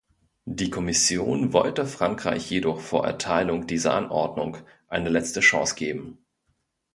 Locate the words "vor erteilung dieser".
2.79-3.93